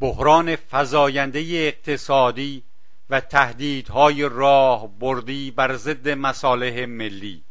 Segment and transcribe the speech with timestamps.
[0.00, 2.62] بحران فزاینده اقتصادی
[3.10, 7.44] و تهدیدهای راه بردی بر ضد مصالح ملی.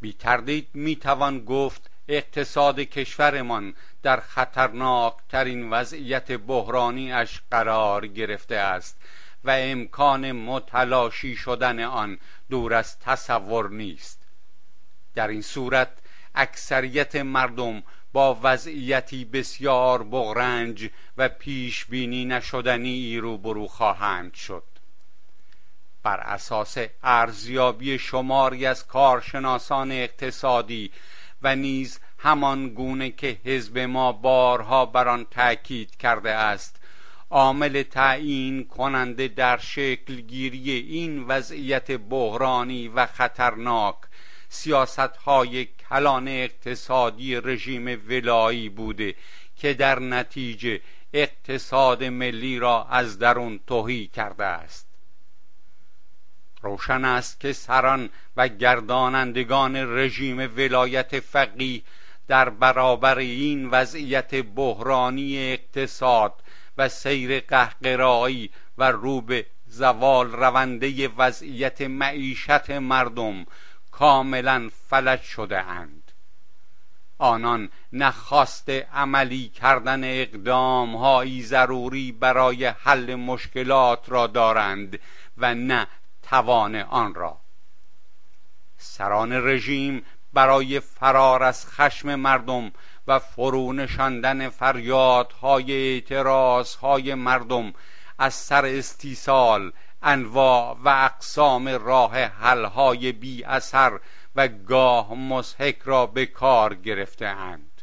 [0.00, 8.56] بی تردید می توان گفت اقتصاد کشورمان در خطرناک ترین وضعیت بحرانی اش قرار گرفته
[8.56, 8.96] است
[9.44, 12.18] و امکان متلاشی شدن آن
[12.50, 14.22] دور از تصور نیست.
[15.14, 15.88] در این صورت
[16.34, 17.82] اکثریت مردم
[18.12, 24.64] با وضعیتی بسیار بغرنج و پیش بینی نشدنی روبرو خواهند شد.
[26.02, 30.90] بر اساس ارزیابی شماری از کارشناسان اقتصادی
[31.42, 36.76] و نیز همان گونه که حزب ما بارها بر آن تاکید کرده است
[37.30, 43.96] عامل تعیین کننده در شکل گیری این وضعیت بحرانی و خطرناک
[44.48, 49.14] سیاست های کلان اقتصادی رژیم ولایی بوده
[49.56, 50.80] که در نتیجه
[51.12, 54.86] اقتصاد ملی را از درون توهی کرده است.
[56.62, 61.82] روشن است که سران و گردانندگان رژیم ولایت فقیه
[62.28, 66.34] در برابر این وضعیت بحرانی اقتصاد
[66.78, 73.46] و سیر قهقرایی و روبه زوال رونده وضعیت معیشت مردم
[73.92, 76.12] کاملا فلج شده اند.
[77.18, 84.98] آنان نخواست عملی کردن اقدام هایی ضروری برای حل مشکلات را دارند
[85.38, 85.86] و نه
[86.22, 87.40] توان آن را.
[88.76, 92.72] سران رژیم برای فرار از خشم مردم
[93.06, 97.72] و فرو نشاندن فریادهای اعتراضهای مردم
[98.18, 99.72] از سر استیصال
[100.02, 104.00] انواع و اقسام راه حلهای بی اثر
[104.36, 107.82] و گاه مسحک را به کار گرفته اند.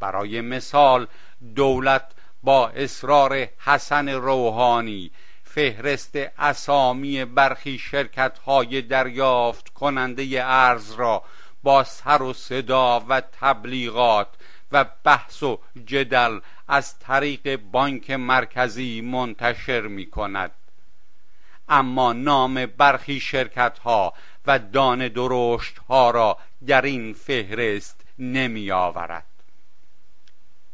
[0.00, 1.06] برای مثال
[1.56, 5.10] دولت با اصرار حسن روحانی
[5.44, 11.22] فهرست اسامی برخی شرکت های دریافت کننده ارز را
[11.62, 14.28] با سر و صدا و تبلیغات
[14.72, 20.50] و بحث و جدل از طریق بانک مرکزی منتشر می کند
[21.68, 24.12] اما نام برخی شرکت ها
[24.46, 29.26] و دان درشت ها را در این فهرست نمی آورد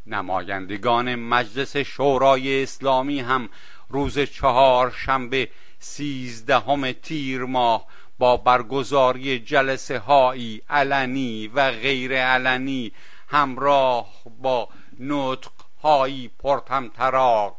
[0.06, 3.48] نمایندگان مجلس شورای اسلامی هم
[3.88, 7.86] روز چهار شنبه سیزدهم تیر ماه
[8.18, 12.92] با برگزاری جلسه هایی علنی و غیر علنی
[13.28, 14.08] همراه
[14.40, 14.68] با
[15.00, 15.50] نطق
[15.82, 17.56] هایی پرتمطراق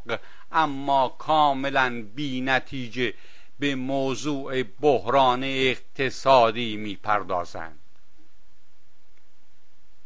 [0.52, 3.14] اما کاملا بی نتیجه
[3.60, 7.80] به موضوع بحران اقتصادی می‌پردازند.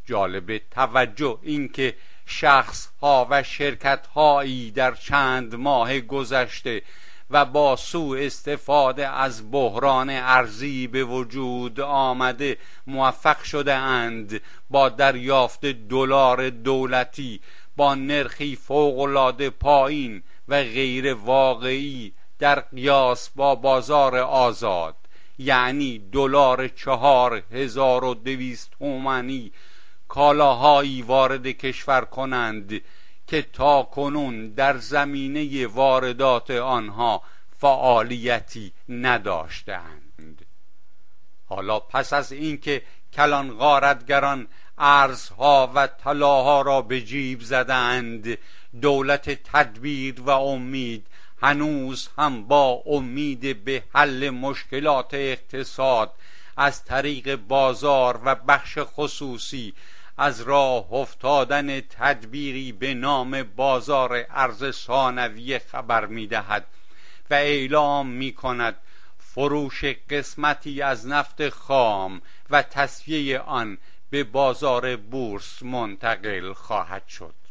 [0.06, 1.96] جالب توجه اینکه
[2.26, 6.82] شخص ها و شرکت هایی در چند ماه گذشته
[7.30, 15.66] و با سوء استفاده از بحران ارزی به وجود آمده موفق شده اند با دریافت
[15.66, 17.40] دلار دولتی
[17.76, 24.96] با نرخی فوقالعاده پایین و غیر واقعی در قیاس با بازار آزاد
[25.38, 29.52] یعنی دلار چهار هزار و دویست تومنی
[30.08, 32.82] کالاهایی وارد کشور کنند
[33.28, 37.22] که تا کنون در زمینه واردات آنها
[37.60, 40.46] فعالیتی نداشتند.
[41.46, 42.82] حالا پس از اینکه
[43.14, 48.38] کلان غارتگران ارزها و طلاها را به جیب زدند
[48.82, 51.08] دولت تدبیر و امید
[51.42, 56.14] هنوز هم با امید به حل مشکلات اقتصاد.
[56.58, 59.74] از طریق بازار و بخش خصوصی
[60.18, 66.66] از راه افتادن تدبیری به نام بازار ارز ثانویه خبر می دهد
[67.30, 68.76] و اعلام می کند
[69.20, 73.78] فروش قسمتی از نفت خام و تصفیه آن
[74.10, 77.43] به بازار بورس منتقل خواهد شد.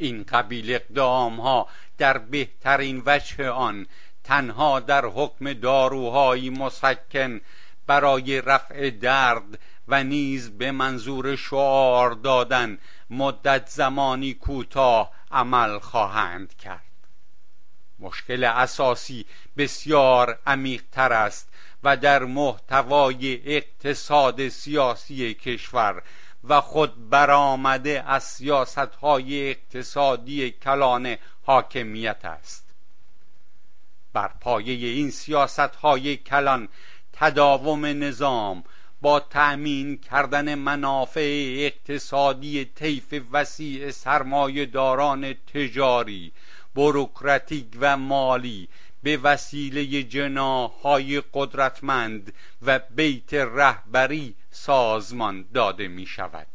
[0.00, 3.86] این قبیل اقدام ها در بهترین وجه آن
[4.24, 7.40] تنها در حکم داروهایی مسکن
[7.86, 9.58] برای رفع درد
[9.88, 12.78] و نیز به منظور شعار دادن
[13.10, 16.80] مدت زمانی کوتاه عمل خواهند کرد.
[17.98, 19.26] مشکل اساسی
[19.56, 21.48] بسیار عمیقتر است
[21.82, 26.02] و در محتوای اقتصاد سیاسی کشور
[26.44, 32.74] و خود برآمده از سیاست های اقتصادی کلان حاکمیت است.
[34.12, 36.68] بر پایه این سیاست های کلان
[37.12, 38.64] تداوم نظام
[39.00, 46.32] با تأمین کردن منافع اقتصادی طیف وسیع سرمایه داران تجاری
[46.74, 48.68] بروکراتیک و مالی
[49.02, 52.32] به وسیله جناهای قدرتمند
[52.62, 56.46] و بیت رهبری سازمان داده می شود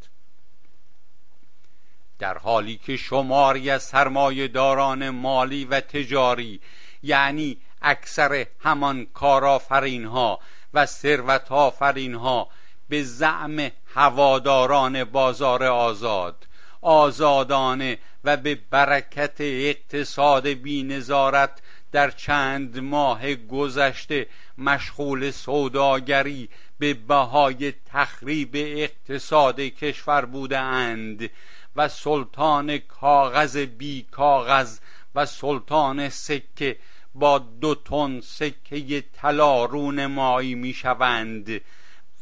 [2.19, 6.62] در حالی که شماری از سرمایه داران مالی و تجاری
[7.03, 10.39] یعنی اکثر همان کارآفرین ها
[10.74, 12.50] و ثروت ها
[12.89, 16.47] به زعم هواداران بازار آزاد
[16.81, 21.62] آزادانه و به برکت اقتصاد بینظارت
[21.92, 24.27] در چند ماه گذشته
[24.57, 26.50] مشغول سوداگری
[26.80, 31.30] به بهای تخریب اقتصاد کشور بودند
[31.75, 34.80] و سلطان کاغذ بی کاغذ
[35.16, 36.77] و سلطان سکه
[37.16, 41.62] با دو تن سکه طلا رونمایی می‌شوند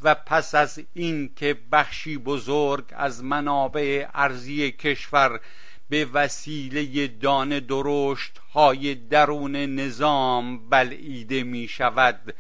[0.04, 5.40] و پس از اینکه بخشی بزرگ از منابع ارزی کشور
[5.90, 12.34] به وسیله دان درشت های درون نظام بلعیده می شود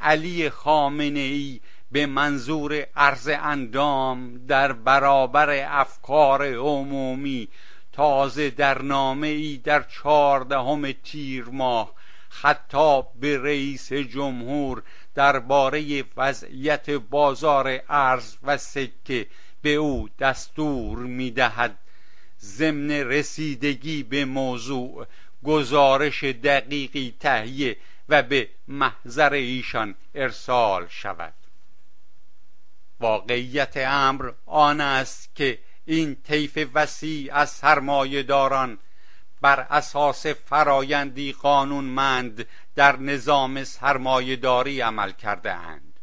[0.00, 1.60] علی خامنه ای
[1.92, 7.48] به منظور عرض اندام در برابر افکار عمومی
[7.92, 11.94] تازه در نامه ای در چهاردهم تیر ماه
[12.28, 14.82] خطاب به رئیس جمهور
[15.14, 19.26] درباره وضعیت بازار ارز و سکه
[19.62, 21.78] به او دستور می‌دهد.
[22.40, 25.06] ضمن رسیدگی به موضوع
[25.44, 27.76] گزارش دقیقی تهیه
[28.10, 31.34] و به محضر ایشان ارسال شود.
[33.00, 38.78] واقعیت امر آن است که این طیف وسیع از سرمایه داران
[39.40, 46.00] بر اساس فرایندی قانونمند در نظام سرمایهداری عمل کرده اند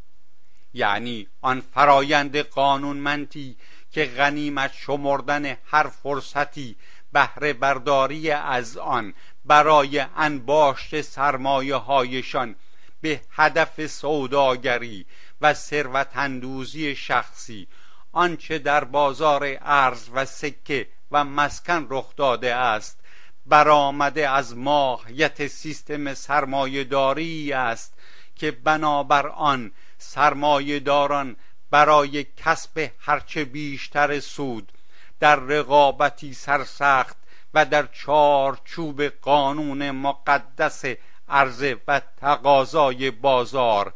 [0.74, 3.57] یعنی آن فرایند قانونمندی
[3.92, 6.75] که غنیمت شمردن هر فرصتی
[7.12, 9.13] بهره برداری از آن
[9.48, 12.56] برای انباشت سرمایه هایشان
[13.02, 15.06] به هدف سوداگری
[15.42, 17.68] و ثروت اندوزی شخصی
[18.12, 23.00] آنچه در بازار ارز و سکه و مسکن رخ داده است
[23.46, 27.94] برآمده از ماهیت سیستم سرمایهداری است
[28.36, 31.36] که بنابر آن سرمایهداران
[31.72, 34.72] برای کسب هرچه بیشتر سود
[35.20, 37.18] در رقابتی سرسخت
[37.54, 40.86] و در چارچوب قانون مقدس
[41.30, 43.94] عرضه و تقاضای بازار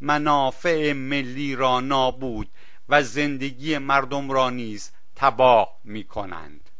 [0.00, 2.48] منافع ملی را نابود
[2.88, 6.70] و زندگی مردم را نیز تباه می کنند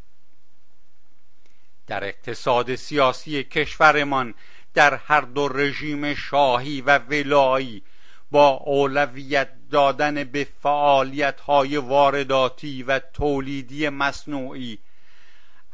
[1.86, 4.34] در اقتصاد سیاسی کشورمان
[4.74, 7.82] در هر دو رژیم شاهی و ولایی
[8.30, 14.78] با اولویت دادن به فعالیت های وارداتی و تولیدی مصنوعی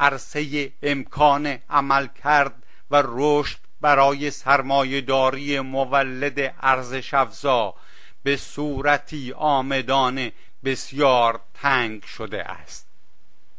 [0.00, 7.74] عرصه امکان عمل کرد و رشد برای سرمایهداری مولد ارزش افزا
[8.22, 10.32] به صورتی آمدانه
[10.64, 12.88] بسیار تنگ شده است.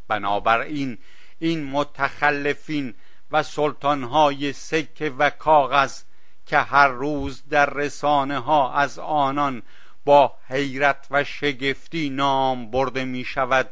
[0.08, 0.98] بنابراین
[1.40, 2.94] این متخلفین
[3.32, 6.02] و سلطانهای سکه و کاغذ
[6.46, 9.64] که هر روز در رسانه ها از آنان
[10.06, 13.70] با حیرت و شگفتی نام برده می شود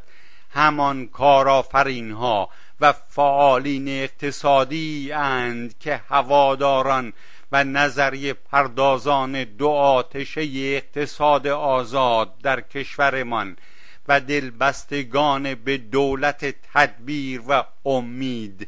[0.50, 2.50] همان کارآفرین ها
[2.82, 7.14] و فعالین اقتصادی اند که هواداران
[7.52, 13.58] و نظریه پردازان دو آتشه اقتصاد آزاد در کشورمان
[14.08, 18.68] و دلبستگان به دولت تدبیر و امید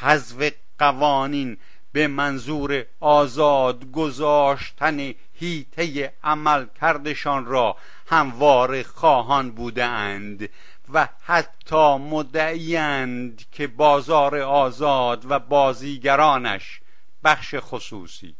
[0.00, 1.56] حذف قوانین
[1.92, 7.76] به منظور آزاد گذاشتن هیته عمل کردشان را
[8.06, 10.48] هموار خواهان بودند
[10.92, 16.80] و حتی مدعیند که بازار آزاد و بازیگرانش
[17.24, 18.36] بخش خصوصی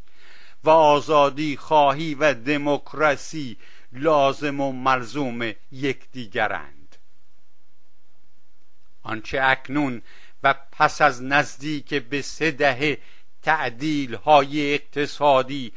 [0.63, 3.57] و آزادی خواهی و دموکراسی
[3.91, 6.95] لازم و ملزوم یکدیگرند.
[9.03, 10.01] آنچه اکنون
[10.43, 12.97] و پس از نزدیک به سه دهه
[13.41, 15.73] تعدیل های اقتصادی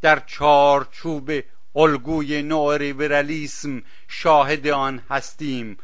[0.00, 1.30] در چارچوب
[1.74, 5.78] الگوی نولیبرالیسم شاهد آن هستیم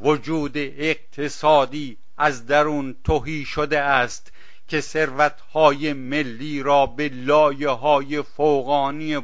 [0.00, 4.32] وجود اقتصادی از درون توهی شده است
[4.68, 9.16] که ثروتهای ملی را به لایه های فوقانی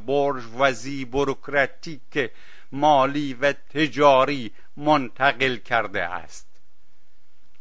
[0.59, 2.31] وزی بروکراتیک
[2.73, 6.47] مالی و تجاری منتقل کرده است.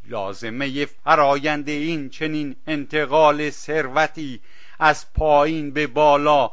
[0.07, 4.41] لازمه فرایند این چنین انتقال ثروتی
[4.79, 6.51] از پایین به بالا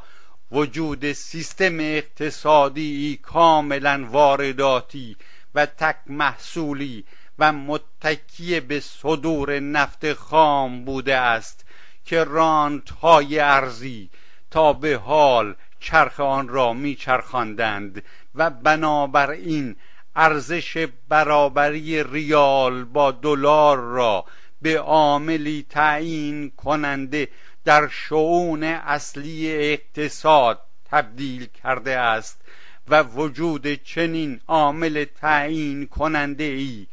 [0.52, 5.16] وجود سیستم اقتصادی کاملا وارداتی
[5.58, 7.04] و تک محصولی
[7.38, 11.64] و متکی به صدور نفت خام بوده است
[12.04, 14.10] که رانت های ارزی
[14.50, 18.02] تا به حال چرخ آن را میچرخاندند
[18.34, 19.76] و بنابراین
[20.16, 24.24] ارزش برابری ریال با دلار را
[24.62, 27.28] به عاملی تعیین کننده
[27.64, 32.40] در شعون اصلی اقتصاد تبدیل کرده است.
[32.90, 36.86] و وجود چنین عامل تعیین کننده ای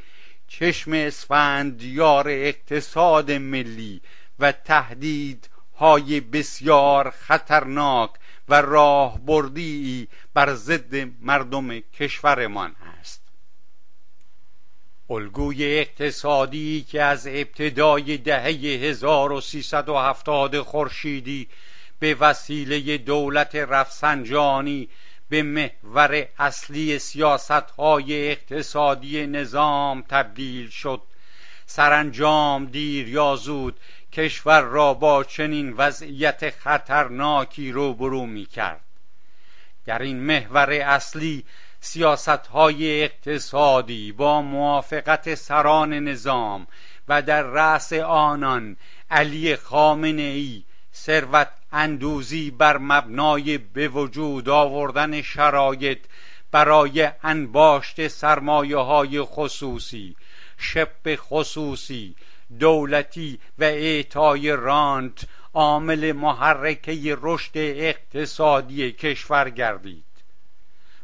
[0.48, 4.02] چشم اسفندیار اقتصاد ملی
[4.40, 8.10] و تهدید های بسیار خطرناک
[8.50, 13.22] و راهبردی بر ضد مردم کشورمان است.
[15.10, 21.48] الگوی اقتصادی که از ابتدای دهه 1370 خورشیدی
[22.00, 24.90] به وسیله دولت رفسنجانی
[25.30, 31.02] به محور اصلی سیاست های اقتصادی نظام تبدیل شد.
[31.66, 33.80] سرانجام دیر یا زود
[34.12, 38.82] کشور را با چنین وضعیت خطرناکی روبرو می کرد
[39.86, 41.44] در این محور اصلی
[41.80, 46.68] سیاست های اقتصادی با موافقت سران نظام
[47.08, 48.78] و در رأس آنان
[49.12, 50.64] علی خامنه ای
[50.94, 56.00] ثروت اندوزی بر مبنای به وجود آوردن شرایط
[56.52, 60.16] برای انباشت سرمایه های خصوصی
[60.58, 62.16] شب خصوصی
[62.60, 70.04] دولتی و اعطای رانت عامل محرکه رشد اقتصادی کشور گردید.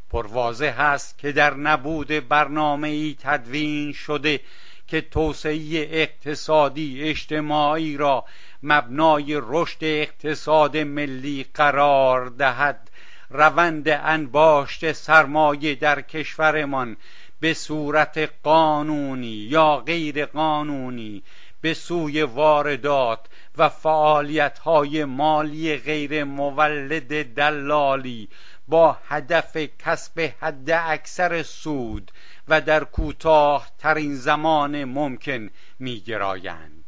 [0.09, 4.39] پروازه هست که در نبود برنامه ای تدوین شده
[4.87, 8.25] که توسعه اقتصادی اجتماعی را
[8.63, 12.91] مبنای رشد اقتصاد ملی قرار دهد.
[13.29, 16.97] روند انباشت سرمایه در کشورمان
[17.39, 21.23] به صورت قانونی یا غیر قانونی
[21.61, 23.19] به سوی واردات
[23.57, 28.29] و فعالیت های مالی غیر مولد دلالی
[28.67, 32.11] با هدف کسب حد اکثر سود
[32.47, 35.49] و در کوتاه ترین زمان ممکن
[35.79, 36.80] میگرایند.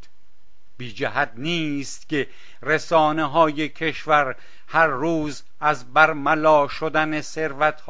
[0.83, 2.27] بی جهت نیست که
[2.61, 4.35] رسانه های کشور
[4.67, 7.81] هر روز از برملا شدن ثروت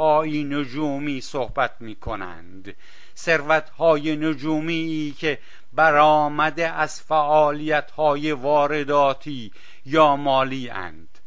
[0.43, 2.75] نجومی صحبت می کنند
[3.17, 5.39] ثروت های نجومی که
[5.73, 9.51] برآمده از فعالیت های وارداتی
[9.85, 11.19] یا مالی اند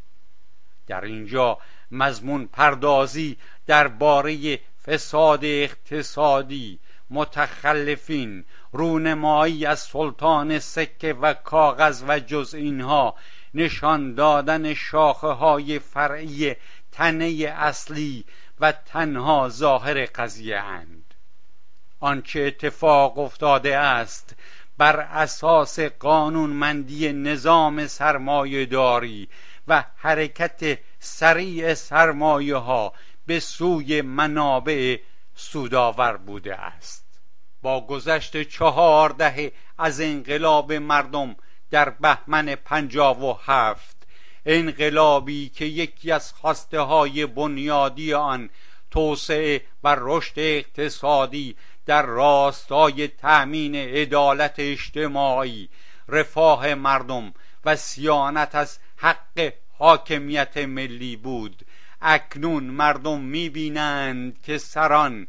[0.87, 1.59] در اینجا
[1.91, 6.79] مضمون پردازی درباره فساد اقتصادی
[7.11, 8.45] متخلفین
[8.77, 13.15] رونمایی از سلطان سکه و کاغذ و جز اینها.
[13.55, 16.55] نشان دادن شاخه های فرعی
[16.93, 18.25] تنه اصلی
[18.61, 21.15] و تنها ظاهر قضیه اند.
[22.01, 24.37] آنچه اتفاق افتاده است
[24.79, 29.29] بر اساس قانونمندی نظام سرمایه داری
[29.69, 32.93] و حرکت سریع سرمایه ها
[33.27, 34.99] به سوی منابع
[35.35, 37.06] سوداور بوده است.
[37.67, 41.37] با گذشت چهار دهه از انقلاب مردم
[41.71, 43.97] در بهمن پنجاب و هفت.
[44.45, 48.51] انقلابی که یکی از خواسته های بنیادی آن
[48.91, 51.57] توسعه و رشد اقتصادی
[51.87, 55.69] در راستای تأمین عدالت اجتماعی
[56.09, 61.63] رفاه مردم و سیانت از حق حاکمیت ملی بود.
[62.03, 65.27] اکنون مردم می‌بینند که سران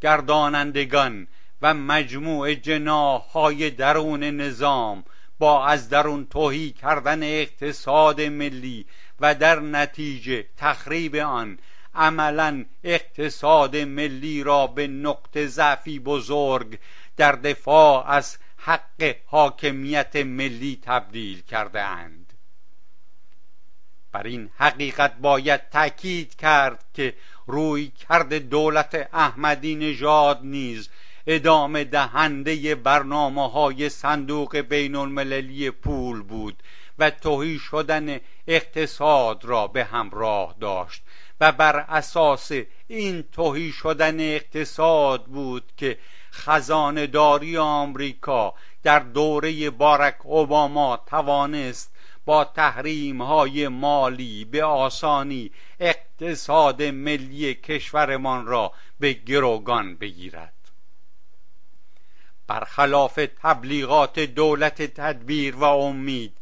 [0.00, 1.26] گردانندگان
[1.62, 5.04] و مجموع جناهای درون نظام
[5.38, 8.86] با از درون توهی کردن اقتصاد ملی
[9.20, 11.58] و در نتیجه تخریب آن
[11.94, 16.78] عملا اقتصاد ملی را به نقطه ضعفی بزرگ
[17.16, 22.32] در دفاع از حق حاکمیت ملی تبدیل کرده اند.
[24.12, 27.14] بر این حقیقت باید تأکید کرد که
[27.46, 30.88] روی کرد دولت احمدی نژاد نیز
[31.26, 36.62] ادامه دهنده برنامه های صندوق بین المللی پول بود
[36.98, 41.02] و توهی شدن اقتصاد را به همراه داشت
[41.40, 42.52] و بر اساس
[42.88, 45.98] این توهی شدن اقتصاد بود که
[46.32, 55.50] خزانداری آمریکا در دوره بارک اوباما توانست با تحریم های مالی به آسانی
[55.80, 60.59] اقتصاد ملی کشورمان را به گروگان بگیرد.
[62.50, 66.32] برخلاف تبلیغات دولت تدبیر و امید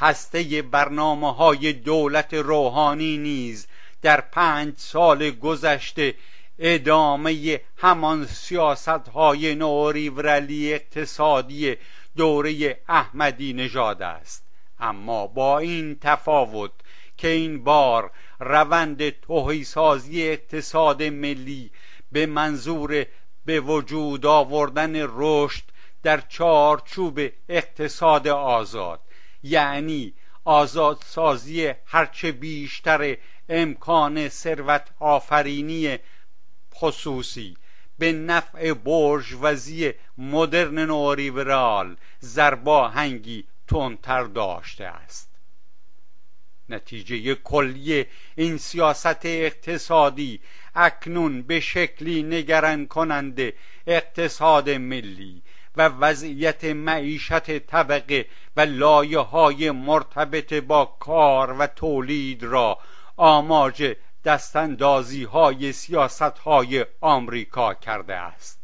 [0.00, 3.66] هسته برنامه های دولت روحانی نیز
[4.02, 6.14] در پنج سال گذشته
[6.58, 11.76] ادامه همان سیاست های نوریورلی اقتصادی
[12.16, 14.44] دوره احمدی نژاد است.
[14.80, 16.72] اما با این تفاوت
[17.16, 21.70] که این بار روند توهیسازی اقتصاد ملی
[22.12, 23.06] به منظور
[23.44, 25.62] به وجود آوردن رشد
[26.02, 29.00] در چارچوب اقتصاد آزاد.
[29.42, 33.16] یعنی آزادسازی هرچه بیشتر
[33.48, 35.98] امکان ثروت آفرینی
[36.74, 37.56] خصوصی
[37.98, 38.72] به نفع
[39.42, 45.28] وزی مدرن نوریورال زرباهنگی تندتر داشته است.
[46.68, 48.06] نتیجه کلی
[48.36, 50.40] این سیاست اقتصادی
[50.74, 53.54] اکنون به شکلی نگران کننده
[53.86, 55.42] اقتصاد ملی
[55.76, 58.26] و وضعیت معیشت طبقه
[58.56, 62.78] و لایه های مرتبط با کار و تولید را
[63.16, 68.62] آماج دستاندازی های سیاست های آمریکا کرده است.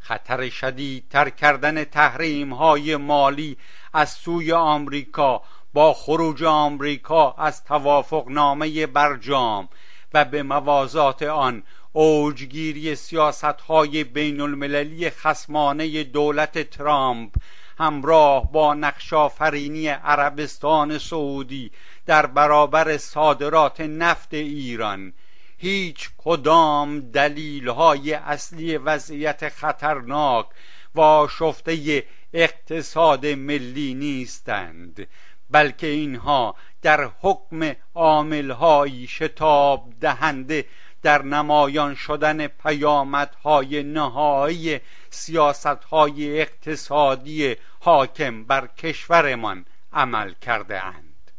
[0.00, 3.56] خطر شدیدتر کردن تحریم های مالی
[3.92, 5.42] از سوی آمریکا
[5.72, 9.68] با خروج آمریکا از توافق نامه برجام
[10.14, 17.34] و به موازات آن اوجگیری سیاست های بین المللی خسمانه دولت ترامپ
[17.78, 21.70] همراه با نقشافرینی عربستان سعودی
[22.06, 25.12] در برابر صادرات نفت ایران
[25.58, 30.46] هیچ کدام دلیل های اصلی وضعیت خطرناک
[30.94, 35.08] و شفته اقتصاد ملی نیستند.
[35.50, 40.64] بلکه اینها در حکم عاملهایی شتاب دهنده
[41.02, 51.30] در نمایان شدن پیامدهای نهایی سیاستهای اقتصادی حاکم بر کشورمان عمل کرده اند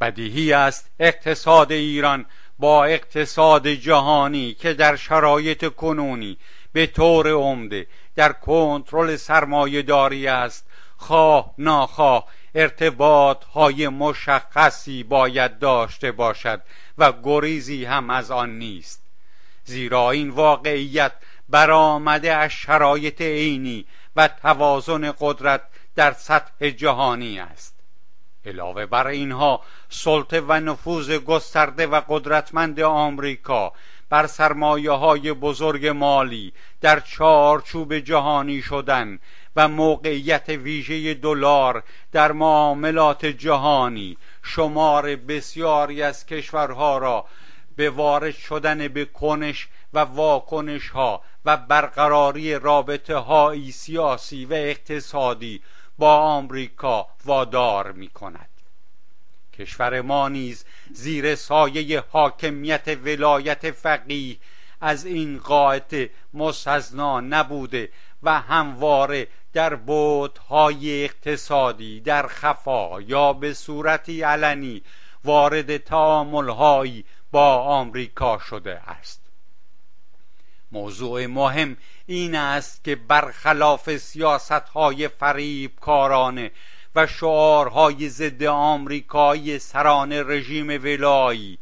[0.00, 2.26] بدیهی است اقتصاد ایران
[2.58, 6.38] با اقتصاد جهانی که در شرایط کنونی
[6.72, 7.86] به طور عمده
[8.16, 16.62] در کنترل سرمایهداری است خواه ناخواه ارتباط های مشخصی باید داشته باشد
[16.98, 19.02] و گریزی هم از آن نیست.
[19.64, 21.12] زیرا این واقعیت
[21.48, 25.62] برآمده از شرایط عینی و توازن قدرت
[25.96, 27.80] در سطح جهانی است.
[28.46, 33.72] علاوه بر اینها سلطه و نفوذ گسترده و قدرتمند آمریکا
[34.08, 39.18] بر سرمایه های بزرگ مالی در چارچوب جهانی شدن
[39.56, 41.82] و موقعیت ویژه دلار
[42.12, 44.16] در معاملات جهانی.
[44.42, 47.26] شمار بسیاری از کشورها را
[47.76, 55.62] به وارد شدن به کنش و واکنش ها و برقراری رابطه های سیاسی و اقتصادی
[55.98, 58.48] با آمریکا وادار می کند
[59.58, 64.36] کشور ما نیز زیر سایه حاکمیت ولایت فقیه
[64.80, 67.88] از این قاعده مستثنا نبوده
[68.22, 74.82] و همواره در بودهای اقتصادی در خفا یا به صورتی علنی
[75.24, 79.20] وارد تعاملهایی با آمریکا شده است.
[80.72, 86.50] موضوع مهم این است که برخلاف سیاست های فریب کارانه
[86.94, 91.58] و شعارهای ضد آمریکایی سران رژیم ولایی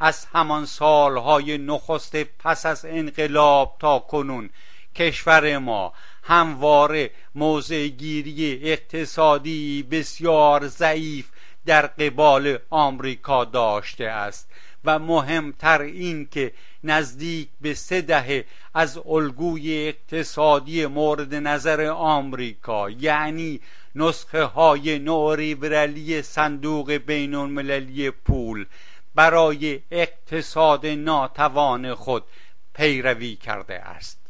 [0.00, 4.50] از همان سالهای نخست پس از انقلاب تا کنون
[4.94, 11.28] کشور ما همواره موضعگیری اقتصادی بسیار ضعیف
[11.66, 14.48] در قبال آمریکا داشته است.
[14.84, 16.52] و مهمتر این که
[16.84, 23.60] نزدیک به سه دهه از الگوی اقتصادی مورد نظر آمریکا یعنی
[23.94, 28.66] نسخه های نوریبرالی صندوق بین المللی پول
[29.14, 32.24] برای اقتصاد ناتوان خود
[32.74, 34.21] پیروی کرده است.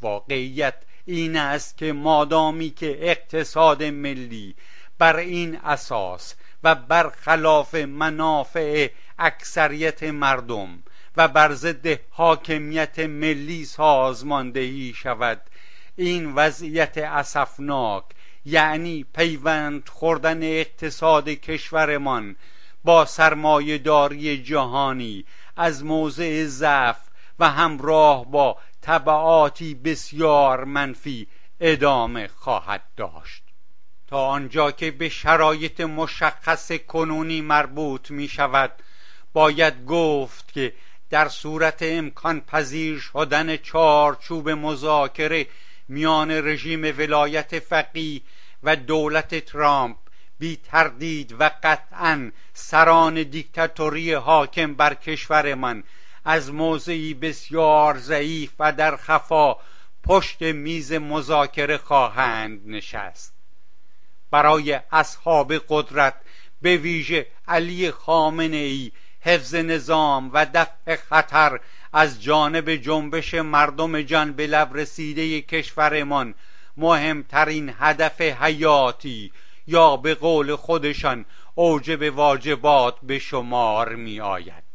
[0.00, 4.54] واقعیت این است که مادامی که اقتصاد ملی
[4.98, 10.82] بر این اساس و برخلاف منافع اکثریت مردم
[11.16, 15.40] و بر ضد حاکمیت ملی سازماندهی شود
[15.96, 18.04] این وضعیت اسفناک
[18.44, 22.36] یعنی پیوند خوردن اقتصاد کشورمان
[22.84, 25.24] با سرمایهداری جهانی
[25.56, 26.98] از موضع ضعف
[27.38, 31.26] و همراه با طبعاتی بسیار منفی
[31.60, 33.42] ادامه خواهد داشت.
[34.06, 38.72] تا آنجا که به شرایط مشخص کنونی مربوط می شود
[39.32, 40.72] باید گفت که
[41.10, 45.46] در صورت امکان پذیر شدن چارچوب مذاکره
[45.88, 48.22] میان رژیم ولایت فقی
[48.62, 49.96] و دولت ترامپ
[50.38, 55.84] بی تردید و قطعا سران دیکتاتوری حاکم بر کشور من
[56.28, 59.56] از موضعی بسیار ضعیف و در خفا
[60.04, 63.34] پشت میز مذاکره خواهند نشست.
[64.30, 66.14] برای اصحاب قدرت
[66.62, 71.60] به ویژه علی خامنه ای حفظ نظام و دفع خطر
[71.92, 76.34] از جانب جنبش مردم جان به لب رسیده کشورمان
[76.76, 79.32] مهمترین هدف حیاتی
[79.66, 84.65] یا به قول خودشان اوجب واجبات به شمار می آید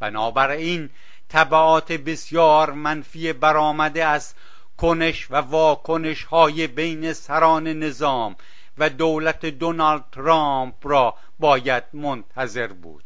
[0.00, 0.90] بنابراین
[1.28, 4.34] طبعات بسیار منفی برآمده از
[4.76, 8.36] کنش و واکنش های بین سران نظام
[8.78, 13.04] و دولت دونالد ترامپ را باید منتظر بود.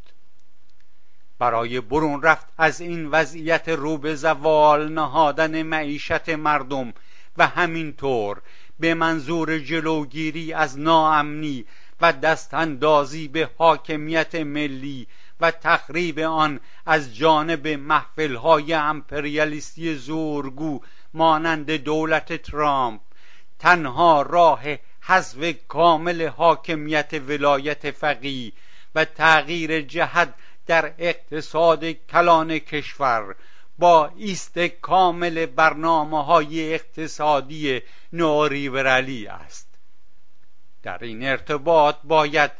[1.39, 6.93] برای برون رفت از این وضعیت رو به زوال نهادن معیشت مردم
[7.39, 8.43] و همینطور
[8.81, 11.65] به منظور جلوگیری از ناامنی
[12.01, 15.07] و دستاندازی به حاکمیت ملی
[15.41, 20.81] و تخریب آن از جانب محفلهای امپریالیستی زورگو
[21.15, 23.01] مانند دولت ترامپ
[23.59, 24.63] تنها راه
[25.01, 28.53] حذف کامل حاکمیت ولایت فقی
[28.95, 30.35] و تغییر جهت
[30.67, 33.35] در اقتصاد کلان کشور
[33.79, 39.69] با ایست کامل برنامه های اقتصادی نوریبرالی است.
[40.83, 42.51] در این ارتباط باید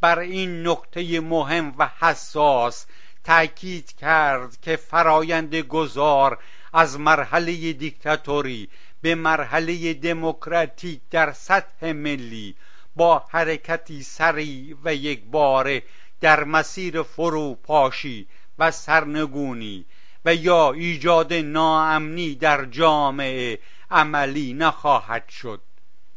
[0.00, 2.86] بر این نکته مهم و حساس
[3.24, 6.38] تأکید کرد که فرایند گذار
[6.72, 8.68] از مرحله دیکتاتوری
[9.00, 12.54] به مرحله دموکراتیک در سطح ملی
[12.96, 15.82] با حرکتی سریع و یک باره
[16.20, 18.26] در مسیر فروپاشی
[18.58, 19.86] و سرنگونی
[20.24, 23.58] و یا ایجاد ناامنی در جامعه
[23.90, 25.60] عملی نخواهد شد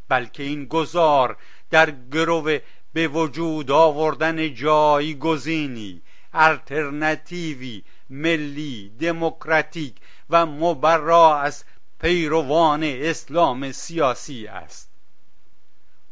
[0.09, 1.37] بلکه این گذار
[1.69, 2.59] در گرو
[2.93, 6.01] به وجود آوردن جایگزینی
[6.33, 9.95] الترناتیوی ملی دموکراتیک
[10.29, 11.63] و مبرا از
[12.01, 14.91] پیروان اسلام سیاسی است.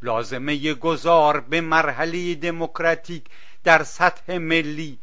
[0.02, 3.24] لازمه گذار به مرحله دموکراتیک
[3.64, 4.98] در سطح ملی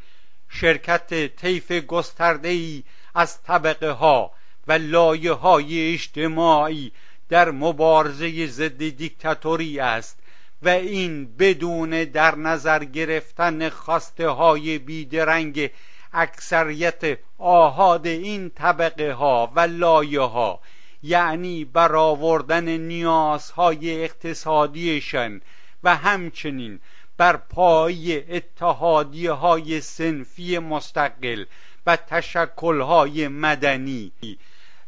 [0.49, 2.83] شرکت طیف گسترده ای
[3.15, 4.31] از طبقه ها
[4.67, 6.91] و لایه های اجتماعی
[7.29, 10.19] در مبارزه ضد دیکتاتوری است.
[10.61, 15.69] و این بدون در نظر گرفتن خواسته های بیدرنگ
[16.13, 20.59] اکثریت آهاد این طبقه ها و لایه ها
[21.03, 25.41] یعنی برآوردن نیازهای اقتصادیشان
[25.83, 26.79] و همچنین
[27.17, 31.45] بر پای اتحادیه های سنفی مستقل
[31.85, 34.11] و تشکل های مدنی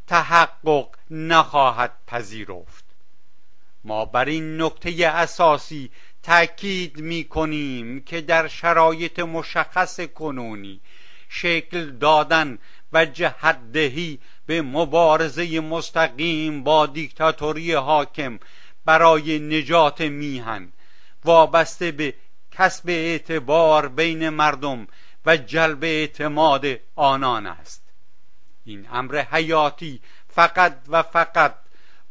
[0.07, 2.88] تحقق نخواهد پذیرفت.
[3.83, 5.91] ما بر این نکته اساسی
[6.23, 10.81] تأکید می کنیم که در شرایط مشخص کنونی
[11.29, 12.57] شکل دادن
[12.93, 18.39] و جهدهی به مبارزه مستقیم با دیکتاتوری حاکم
[18.85, 20.71] برای نجات میهن.
[21.25, 22.13] وابسته به
[22.51, 24.87] کسب اعتبار بین مردم
[25.25, 26.65] و جلب اعتماد
[26.95, 27.83] آنان است.
[28.65, 31.55] این امر حیاتی فقط و فقط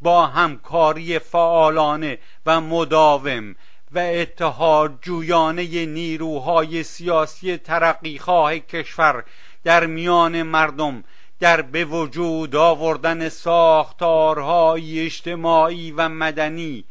[0.00, 3.56] با همکاری فعالانه و مداوم
[3.92, 9.24] و اتحاد جویانه نیروهای سیاسی ترقیخواه کشور
[9.64, 11.04] در میان مردم
[11.40, 16.84] در به وجود آوردن ساختارهای اجتماعی و مدنی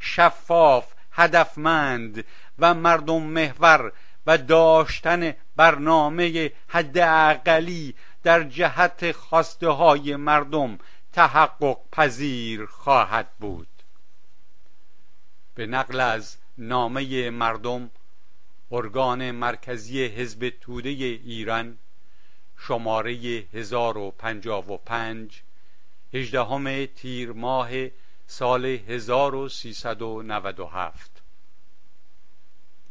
[0.00, 2.24] شفاف هدفمند
[2.58, 3.92] و مردم محور
[4.26, 10.78] و داشتن برنامه حداقلی در جهت خواسته های مردم
[11.14, 13.68] تحقق پذیر خواهد بود.
[15.54, 17.90] به نقل از نامه مردم
[18.72, 21.78] ارگان مرکزی حزب توده ایران
[22.58, 23.14] شماره
[23.52, 25.42] 1055
[26.14, 27.70] هجدهم تیر ماه
[28.26, 31.13] سال 1397